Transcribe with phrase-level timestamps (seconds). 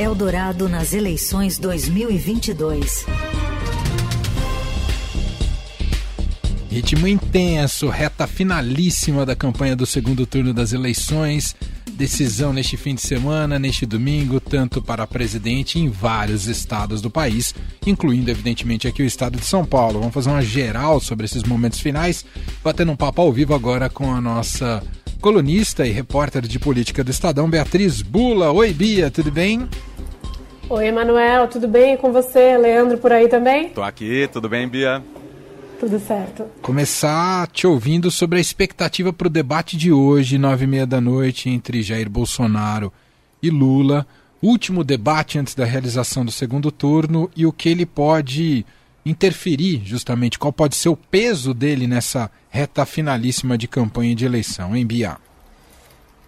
[0.00, 3.04] Eldorado nas eleições 2022.
[6.70, 11.54] Ritmo intenso, reta finalíssima da campanha do segundo turno das eleições.
[11.92, 17.54] Decisão neste fim de semana, neste domingo, tanto para presidente em vários estados do país,
[17.86, 19.98] incluindo, evidentemente, aqui o estado de São Paulo.
[19.98, 22.24] Vamos fazer uma geral sobre esses momentos finais,
[22.64, 24.82] batendo um papo ao vivo agora com a nossa
[25.20, 28.50] colunista e repórter de política do Estadão, Beatriz Bula.
[28.50, 29.68] Oi, Bia, tudo bem?
[30.68, 32.56] Oi, Emanuel, tudo bem com você?
[32.56, 33.68] Leandro por aí também?
[33.68, 35.02] Tô aqui, tudo bem, Bia?
[35.78, 36.44] Tudo certo.
[36.62, 41.00] Começar te ouvindo sobre a expectativa para o debate de hoje, nove e meia da
[41.00, 42.92] noite, entre Jair Bolsonaro
[43.42, 44.06] e Lula.
[44.42, 48.64] Último debate antes da realização do segundo turno e o que ele pode
[49.04, 54.74] interferir, justamente, qual pode ser o peso dele nessa reta finalíssima de campanha de eleição,
[54.74, 55.16] hein, Bia?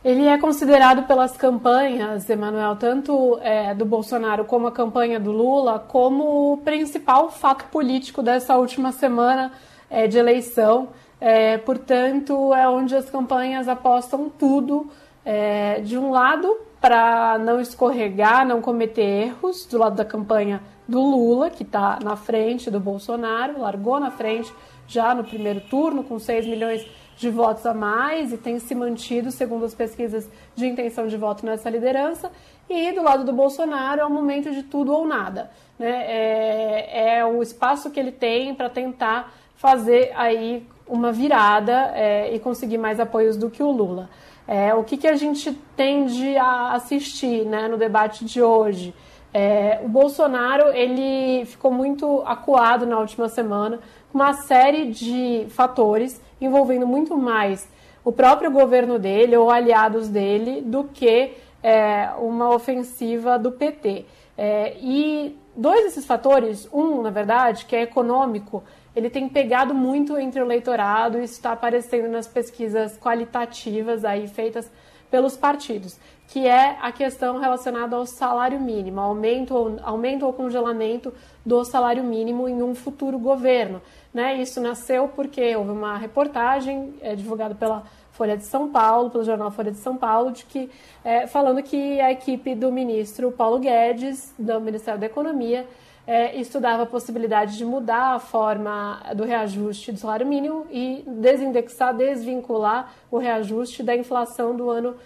[0.04, 5.78] Ele é considerado pelas campanhas, Emanuel, tanto é, do Bolsonaro como a campanha do Lula,
[5.78, 9.52] como o principal fato político dessa última semana
[9.88, 10.88] é, de eleição.
[11.20, 14.90] É, portanto, é onde as campanhas apostam tudo,
[15.24, 21.00] é, de um lado, para não escorregar, não cometer erros, do lado da campanha do
[21.00, 24.52] Lula, que está na frente do Bolsonaro, largou na frente
[24.86, 29.30] já no primeiro turno, com 6 milhões de votos a mais e tem se mantido,
[29.30, 32.30] segundo as pesquisas de intenção de voto, nessa liderança.
[32.68, 35.50] E do lado do Bolsonaro é um momento de tudo ou nada.
[35.78, 36.04] Né?
[36.06, 42.38] É, é o espaço que ele tem para tentar fazer aí uma virada é, e
[42.40, 44.10] conseguir mais apoios do que o Lula.
[44.46, 48.92] É, o que, que a gente tende a assistir né, no debate de hoje?
[49.34, 53.80] É, o Bolsonaro ele ficou muito acuado na última semana
[54.10, 57.66] com uma série de fatores envolvendo muito mais
[58.04, 64.04] o próprio governo dele ou aliados dele do que é, uma ofensiva do PT.
[64.36, 68.62] É, e dois desses fatores, um, na verdade, que é econômico,
[68.94, 74.70] ele tem pegado muito entre o eleitorado e está aparecendo nas pesquisas qualitativas aí feitas
[75.12, 81.12] pelos partidos, que é a questão relacionada ao salário mínimo, aumento, aumento ou congelamento
[81.44, 83.82] do salário mínimo em um futuro governo.
[84.14, 84.40] Né?
[84.40, 89.50] Isso nasceu porque houve uma reportagem é, divulgada pela Folha de São Paulo, pelo jornal
[89.50, 90.70] Folha de São Paulo, de que,
[91.04, 95.66] é, falando que a equipe do ministro Paulo Guedes, do Ministério da Economia,
[96.06, 101.94] é, estudava a possibilidade de mudar a forma do reajuste do salário mínimo e desindexar,
[101.94, 104.96] desvincular o reajuste da inflação do ano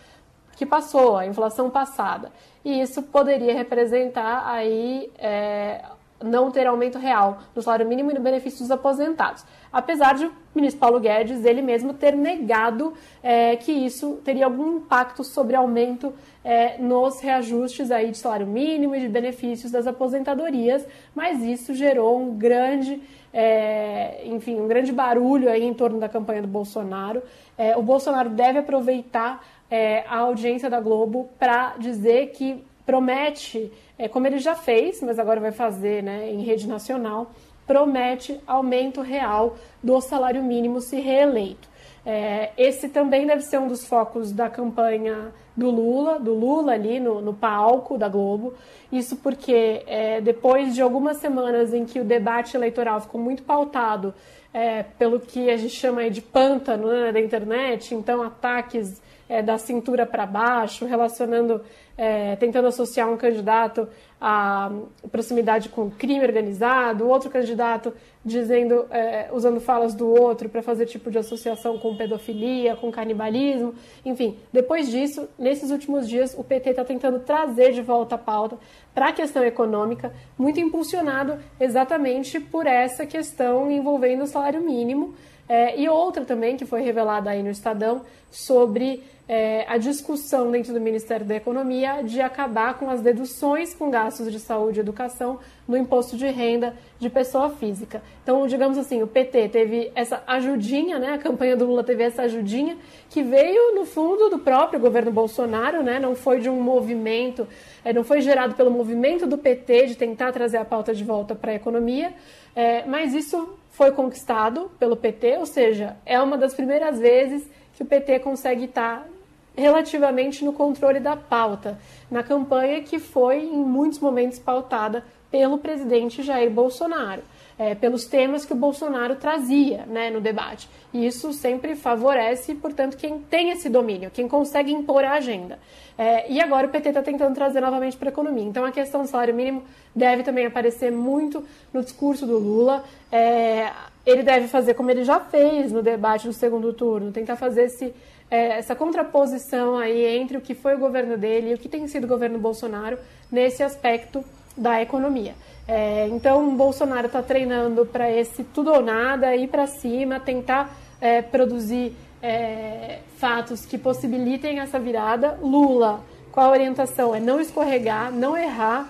[0.56, 2.32] que passou, a inflação passada.
[2.64, 5.84] E isso poderia representar aí é,
[6.22, 9.44] não ter aumento real no salário mínimo e no benefício dos aposentados.
[9.72, 14.78] Apesar de o ministro Paulo Guedes, ele mesmo, ter negado é, que isso teria algum
[14.78, 20.86] impacto sobre aumento é, nos reajustes aí de salário mínimo e de benefícios das aposentadorias,
[21.14, 23.02] mas isso gerou um grande,
[23.34, 27.22] é, enfim, um grande barulho aí em torno da campanha do Bolsonaro.
[27.58, 34.08] É, o Bolsonaro deve aproveitar é, a audiência da Globo para dizer que promete, é,
[34.08, 37.30] como ele já fez, mas agora vai fazer né, em rede nacional,
[37.66, 41.68] promete aumento real do salário mínimo se reeleito.
[42.04, 47.00] É, esse também deve ser um dos focos da campanha do Lula, do Lula ali
[47.00, 48.54] no, no palco da Globo.
[48.92, 54.14] Isso porque é, depois de algumas semanas em que o debate eleitoral ficou muito pautado
[54.54, 59.58] é, pelo que a gente chama de pântano né, da internet, então ataques é, da
[59.58, 61.62] cintura para baixo, relacionando,
[61.96, 63.88] é, tentando associar um candidato
[64.20, 64.70] à
[65.10, 67.92] proximidade com crime organizado, outro candidato
[68.24, 73.74] dizendo, é, usando falas do outro para fazer tipo de associação com pedofilia, com canibalismo,
[74.04, 74.36] enfim.
[74.52, 78.58] Depois disso, nesses últimos dias, o PT está tentando trazer de volta a pauta
[78.92, 85.14] para a questão econômica, muito impulsionado exatamente por essa questão envolvendo o salário mínimo.
[85.48, 90.72] É, e outra também que foi revelada aí no Estadão sobre é, a discussão dentro
[90.72, 95.40] do Ministério da Economia de acabar com as deduções com gastos de saúde e educação
[95.66, 98.02] no imposto de renda de pessoa física.
[98.22, 101.14] Então, digamos assim, o PT teve essa ajudinha, né?
[101.14, 102.76] A campanha do Lula teve essa ajudinha
[103.10, 105.98] que veio no fundo do próprio governo Bolsonaro, né?
[105.98, 107.48] Não foi de um movimento,
[107.84, 111.34] é, não foi gerado pelo movimento do PT de tentar trazer a pauta de volta
[111.34, 112.14] para a economia,
[112.54, 117.82] é, mas isso foi conquistado pelo PT, ou seja, é uma das primeiras vezes que
[117.82, 119.06] o PT consegue estar
[119.54, 121.78] relativamente no controle da pauta,
[122.10, 127.20] na campanha que foi em muitos momentos pautada pelo presidente Jair Bolsonaro.
[127.58, 130.68] É, pelos temas que o Bolsonaro trazia né, no debate.
[130.92, 135.58] E isso sempre favorece, portanto, quem tem esse domínio, quem consegue impor a agenda.
[135.98, 138.44] É, e agora o PT está tentando trazer novamente para a economia.
[138.44, 139.62] Então a questão do salário mínimo
[139.94, 141.42] deve também aparecer muito
[141.72, 142.84] no discurso do Lula.
[143.10, 143.70] É,
[144.04, 147.94] ele deve fazer como ele já fez no debate do segundo turno, tentar fazer esse,
[148.30, 151.86] é, essa contraposição aí entre o que foi o governo dele e o que tem
[151.88, 152.98] sido o governo Bolsonaro
[153.32, 154.22] nesse aspecto
[154.56, 155.34] da economia.
[155.68, 161.20] É, então, Bolsonaro está treinando para esse tudo ou nada, ir para cima, tentar é,
[161.20, 161.92] produzir
[162.22, 165.38] é, fatos que possibilitem essa virada.
[165.42, 166.00] Lula,
[166.30, 167.14] qual a orientação?
[167.14, 168.88] É não escorregar, não errar,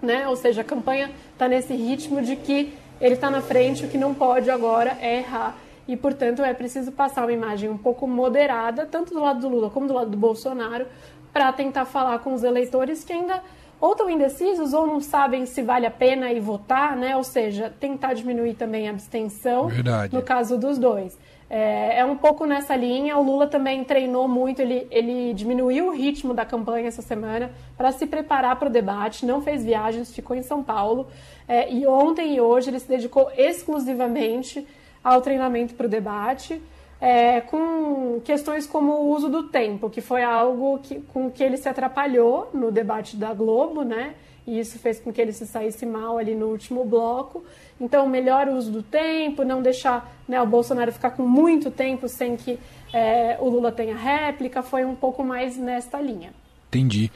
[0.00, 0.26] né?
[0.28, 3.98] ou seja, a campanha está nesse ritmo de que ele está na frente, o que
[3.98, 5.56] não pode agora é errar.
[5.86, 9.70] E, portanto, é preciso passar uma imagem um pouco moderada, tanto do lado do Lula
[9.70, 10.86] como do lado do Bolsonaro,
[11.32, 13.42] para tentar falar com os eleitores que ainda
[13.80, 17.16] ou estão indecisos ou não sabem se vale a pena ir votar, né?
[17.16, 19.68] Ou seja, tentar diminuir também a abstenção.
[19.68, 20.14] Verdade.
[20.14, 21.18] No caso dos dois.
[21.50, 23.16] É, é, um pouco nessa linha.
[23.16, 27.90] O Lula também treinou muito, ele, ele diminuiu o ritmo da campanha essa semana para
[27.92, 31.08] se preparar para o debate, não fez viagens, ficou em São Paulo.
[31.46, 34.66] É, e ontem e hoje ele se dedicou exclusivamente
[35.02, 36.60] ao treinamento para o debate
[37.00, 41.56] é, com questões como o uso do tempo, que foi algo que, com que ele
[41.56, 44.14] se atrapalhou no debate da Globo, né?
[44.46, 47.44] E isso fez com que ele se saísse mal ali no último bloco.
[47.78, 52.34] Então, melhor uso do tempo, não deixar né, o Bolsonaro ficar com muito tempo sem
[52.34, 52.58] que
[52.92, 56.32] é, o Lula tenha réplica, foi um pouco mais nesta linha.
[56.68, 57.12] Entendi.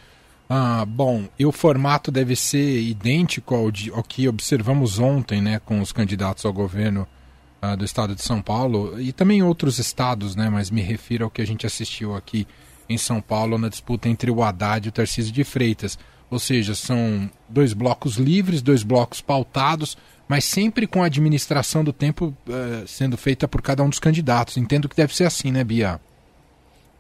[0.49, 5.59] Ah, bom, e o formato deve ser idêntico ao, de, ao que observamos ontem, né,
[5.65, 7.09] com os candidatos ao governo
[7.63, 10.51] uh, do estado de São Paulo e também outros estados, né?
[10.51, 12.47] Mas me refiro ao que a gente assistiu aqui
[12.89, 15.99] em São Paulo na disputa entre o Haddad e o Tarcísio de Freitas.
[16.31, 21.93] Ou seja, são dois blocos livres, dois blocos pautados, mas sempre com a administração do
[21.93, 24.57] tempo uh, sendo feita por cada um dos candidatos.
[24.57, 26.01] Entendo que deve ser assim, né, Bia?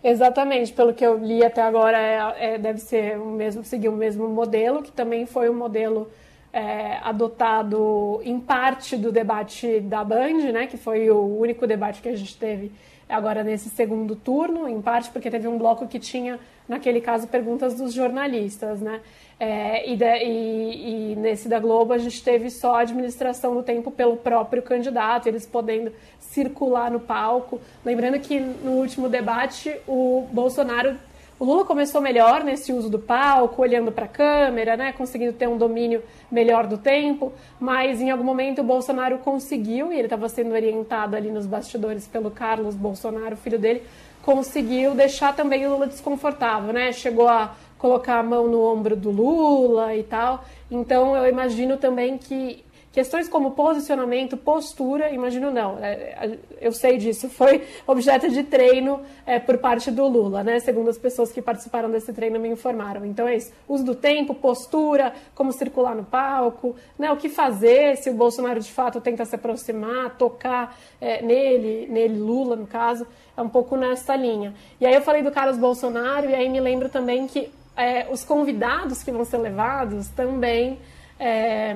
[0.05, 3.97] Exatamente, pelo que eu li até agora, é, é, deve ser o mesmo, seguir o
[3.97, 6.11] mesmo modelo, que também foi um modelo
[6.53, 12.09] é, adotado em parte do debate da Band, né, que foi o único debate que
[12.09, 12.71] a gente teve
[13.09, 16.39] agora nesse segundo turno, em parte porque teve um bloco que tinha,
[16.69, 19.01] naquele caso, perguntas dos jornalistas, né?
[19.39, 23.63] É, e, de, e, e, nesse da Globo a gente teve só a administração do
[23.63, 27.61] tempo pelo próprio candidato, eles podendo circular no palco.
[27.85, 30.97] Lembrando que no último debate o Bolsonaro
[31.43, 35.49] o Lula começou melhor nesse uso do palco, olhando para a câmera, né, conseguindo ter
[35.49, 36.01] um domínio
[36.31, 41.17] melhor do tempo, mas em algum momento o Bolsonaro conseguiu, e ele estava sendo orientado
[41.17, 43.83] ali nos bastidores pelo Carlos Bolsonaro, filho dele,
[44.23, 46.93] conseguiu deixar também o Lula desconfortável, né?
[46.93, 50.45] Chegou a colocar a mão no ombro do Lula e tal.
[50.71, 55.79] Então eu imagino também que Questões como posicionamento, postura, imagino não.
[55.79, 60.61] É, eu sei disso, foi objeto de treino é, por parte do Lula, né?
[60.61, 63.07] Segundo as pessoas que participaram desse treino me informaram.
[63.07, 67.11] Então é isso: uso do tempo, postura, como circular no palco, né?
[67.11, 72.19] O que fazer se o Bolsonaro de fato tenta se aproximar, tocar é, nele, nele,
[72.19, 74.53] Lula, no caso, é um pouco nessa linha.
[74.79, 78.23] E aí eu falei do Carlos Bolsonaro, e aí me lembro também que é, os
[78.23, 80.79] convidados que vão ser levados também
[81.19, 81.75] é,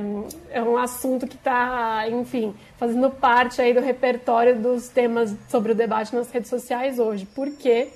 [0.50, 5.74] é um assunto que está, enfim, fazendo parte aí do repertório dos temas sobre o
[5.74, 7.88] debate nas redes sociais hoje, porque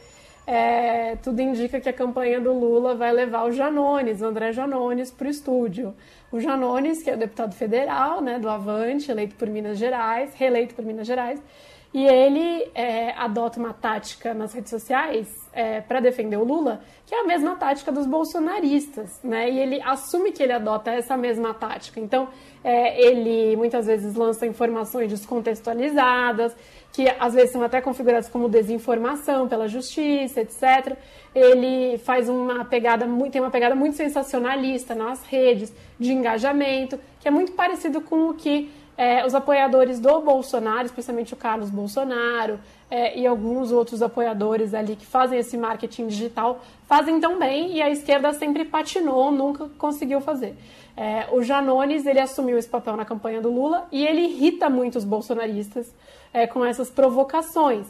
[0.47, 5.11] é, tudo indica que a campanha do Lula vai levar o Janones, o André Janones,
[5.11, 5.95] para o estúdio.
[6.33, 10.85] O Janones, que é deputado federal, né, do Avante, eleito por Minas Gerais, reeleito por
[10.85, 11.41] Minas Gerais,
[11.93, 17.15] e ele é, adota uma tática nas redes sociais é, para defender o Lula, que
[17.15, 19.51] é a mesma tática dos bolsonaristas, né?
[19.51, 21.99] E ele assume que ele adota essa mesma tática.
[21.99, 22.29] Então,
[22.63, 26.55] é, ele muitas vezes lança informações descontextualizadas,
[26.93, 30.97] que às vezes são até configuradas como desinformação pela justiça, etc.
[31.35, 37.29] Ele faz uma pegada muito, tem uma pegada muito sensacionalista nas redes de engajamento, que
[37.29, 42.61] é muito parecido com o que é, os apoiadores do Bolsonaro, especialmente o Carlos Bolsonaro
[42.91, 47.81] é, e alguns outros apoiadores ali que fazem esse marketing digital, fazem tão bem e
[47.81, 50.55] a esquerda sempre patinou, nunca conseguiu fazer.
[50.95, 54.99] É, o Janones ele assumiu esse papel na campanha do Lula e ele irrita muito
[54.99, 55.91] os bolsonaristas
[56.31, 57.87] é, com essas provocações.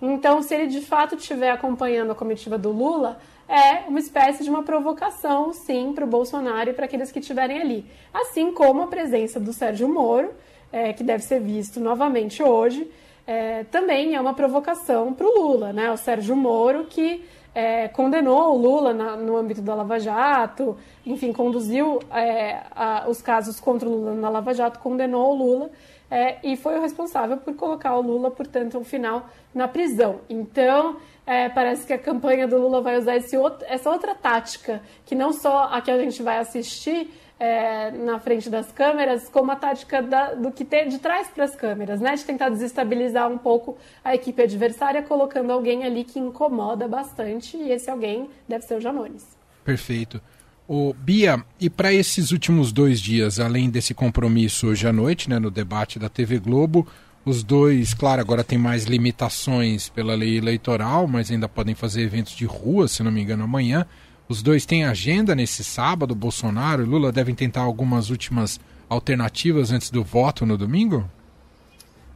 [0.00, 4.48] Então, se ele de fato estiver acompanhando a comitiva do Lula, é uma espécie de
[4.48, 7.84] uma provocação, sim, para o Bolsonaro e para aqueles que estiverem ali.
[8.14, 10.32] Assim como a presença do Sérgio Moro,
[10.74, 12.90] é, que deve ser visto novamente hoje,
[13.24, 15.88] é, também é uma provocação para o Lula, né?
[15.92, 20.76] O Sérgio Moro, que é, condenou o Lula na, no âmbito da Lava Jato,
[21.06, 25.70] enfim, conduziu é, a, os casos contra o Lula na Lava Jato, condenou o Lula
[26.10, 30.22] é, e foi o responsável por colocar o Lula, portanto, no final na prisão.
[30.28, 35.14] Então, é, parece que a campanha do Lula vai usar outro, essa outra tática, que
[35.14, 39.56] não só a que a gente vai assistir é, na frente das câmeras, como a
[39.56, 42.14] tática da, do que tem de trás para as câmeras, né?
[42.14, 47.70] De tentar desestabilizar um pouco a equipe adversária, colocando alguém ali que incomoda bastante, e
[47.70, 49.36] esse alguém deve ser o Janones.
[49.64, 50.20] Perfeito.
[50.66, 55.38] O Bia, e para esses últimos dois dias, além desse compromisso hoje à noite, né,
[55.38, 56.86] no debate da TV Globo,
[57.24, 62.34] os dois, claro, agora tem mais limitações pela lei eleitoral, mas ainda podem fazer eventos
[62.34, 63.86] de rua, se não me engano, amanhã.
[64.28, 69.90] Os dois têm agenda nesse sábado, Bolsonaro e Lula devem tentar algumas últimas alternativas antes
[69.90, 71.04] do voto no domingo?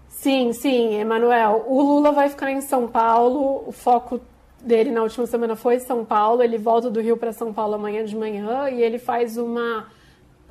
[0.09, 1.65] Sim, sim, Emanuel.
[1.69, 4.21] O Lula vai ficar em São Paulo, o foco
[4.61, 6.43] dele na última semana foi São Paulo.
[6.43, 9.87] Ele volta do Rio para São Paulo amanhã de manhã e ele faz uma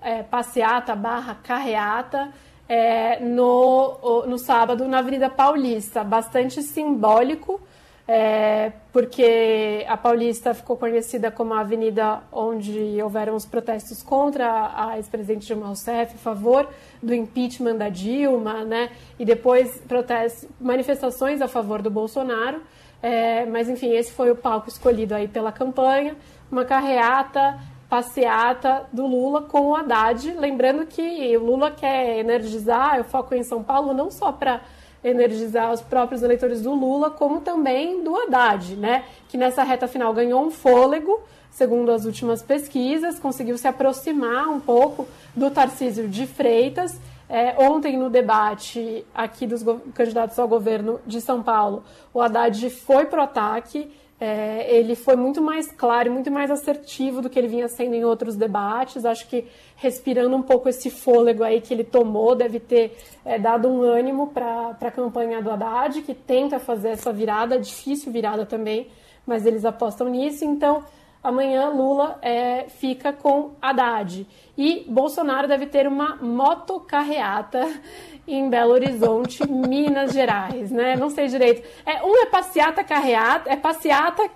[0.02, 2.30] é, passeata barra carreata
[2.70, 6.04] é, no, no sábado na Avenida Paulista.
[6.04, 7.60] Bastante simbólico,
[8.08, 14.96] é, porque a Paulista ficou conhecida como a avenida onde houveram os protestos contra a
[14.96, 16.70] ex-presidente Dilma Rousseff, a favor
[17.04, 18.92] do impeachment da Dilma, né?
[19.20, 22.62] E depois protestos, manifestações a favor do Bolsonaro.
[23.04, 26.16] É, mas enfim, esse foi o palco escolhido aí pela campanha,
[26.50, 27.60] uma carreata,
[27.90, 33.44] passeata do Lula com o Haddad, lembrando que o Lula quer energizar, eu foco em
[33.44, 34.62] São Paulo não só para
[35.08, 39.04] energizar os próprios eleitores do Lula, como também do Haddad, né?
[39.30, 44.60] Que nessa reta final ganhou um fôlego, segundo as últimas pesquisas, conseguiu se aproximar um
[44.60, 47.00] pouco do Tarcísio de Freitas
[47.30, 49.62] é, ontem, no debate aqui dos
[49.94, 51.84] candidatos ao governo de São Paulo,
[52.14, 53.92] o Haddad foi para o ataque.
[54.20, 58.04] É, ele foi muito mais claro muito mais assertivo do que ele vinha sendo em
[58.04, 59.06] outros debates.
[59.06, 59.46] Acho que
[59.76, 64.28] respirando um pouco esse fôlego aí que ele tomou, deve ter é, dado um ânimo
[64.28, 68.88] para a campanha do Haddad, que tenta fazer essa virada, difícil virada também,
[69.26, 70.44] mas eles apostam nisso.
[70.44, 70.84] Então,
[71.24, 74.26] amanhã Lula é, fica com Haddad.
[74.58, 77.68] E Bolsonaro deve ter uma motocarreata
[78.28, 80.96] em Belo Horizonte, Minas Gerais, né?
[80.96, 81.66] Não sei direito.
[81.86, 84.30] É, um é passeata carreata, é passeata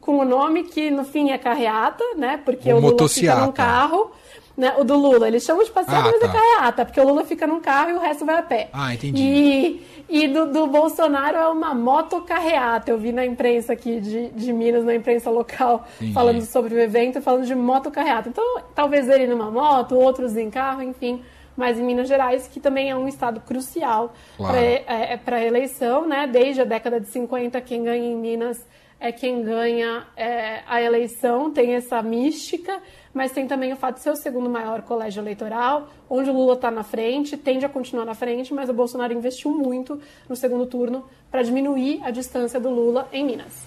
[0.00, 2.40] com o nome que no fim é carreata, né?
[2.44, 4.10] Porque o, o Lula fica num carro.
[4.56, 6.26] Né, o do Lula, eles chamam de passeata, ah, mas é tá.
[6.28, 8.70] é carreata, porque o Lula fica num carro e o resto vai a pé.
[8.72, 9.22] Ah, entendi.
[9.22, 12.90] E, e do, do Bolsonaro é uma motocarreata.
[12.90, 16.14] Eu vi na imprensa aqui de, de Minas, na imprensa local, entendi.
[16.14, 18.30] falando sobre o evento, falando de motocarreata.
[18.30, 18.42] Então,
[18.74, 21.22] talvez ele numa moto, outros em carro, enfim
[21.56, 24.52] mas em Minas Gerais, que também é um estado crucial claro.
[24.52, 26.26] para é, é, a eleição, né?
[26.26, 28.64] Desde a década de 50, quem ganha em Minas
[28.98, 32.80] é quem ganha é, a eleição, tem essa mística,
[33.12, 36.54] mas tem também o fato de ser o segundo maior colégio eleitoral, onde o Lula
[36.54, 40.66] está na frente, tende a continuar na frente, mas o Bolsonaro investiu muito no segundo
[40.66, 43.66] turno para diminuir a distância do Lula em Minas.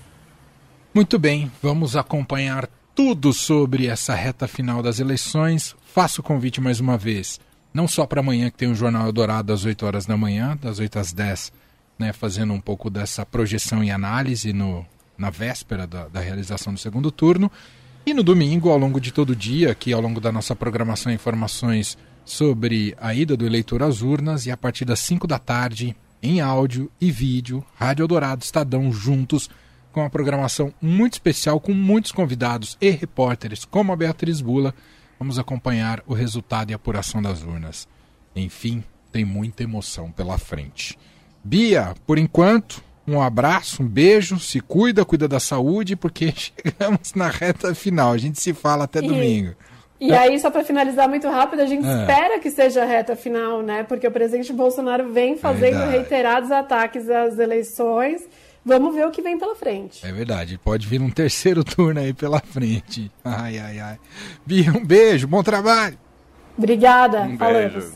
[0.94, 5.76] Muito bem, vamos acompanhar tudo sobre essa reta final das eleições.
[5.86, 7.40] Faço o convite mais uma vez,
[7.74, 10.80] não só para amanhã, que tem o Jornal Eldorado às 8 horas da manhã, das
[10.80, 11.52] 8 às 10,
[11.98, 14.86] né, fazendo um pouco dessa projeção e análise no,
[15.18, 17.52] na véspera da, da realização do segundo turno.
[18.06, 21.12] E no domingo, ao longo de todo o dia, aqui ao longo da nossa programação,
[21.12, 25.96] informações sobre a ida do eleitor às urnas e a partir das 5 da tarde,
[26.22, 29.50] em áudio e vídeo, Rádio Eldorado Estadão juntos
[29.92, 34.74] com uma programação muito especial com muitos convidados e repórteres, como a Beatriz Bula.
[35.20, 37.88] Vamos acompanhar o resultado e apuração das urnas.
[38.34, 40.98] Enfim, tem muita emoção pela frente.
[41.44, 47.28] Bia, por enquanto, um abraço, um beijo, se cuida, cuida da saúde, porque chegamos na
[47.28, 48.14] reta final.
[48.14, 49.56] A gente se fala até e, domingo.
[50.00, 52.00] E aí, só para finalizar muito rápido, a gente é.
[52.00, 53.84] espera que seja a reta final, né?
[53.84, 55.92] Porque o presidente Bolsonaro vem fazendo Verdade.
[55.92, 58.22] reiterados ataques às eleições.
[58.66, 60.06] Vamos ver o que vem pela frente.
[60.06, 63.12] É verdade, pode vir um terceiro turno aí pela frente.
[63.24, 64.00] Ai, ai, ai.
[64.46, 65.98] Bia, um beijo, bom trabalho.
[66.58, 67.74] Obrigada, um falamos.
[67.74, 67.94] Beijo.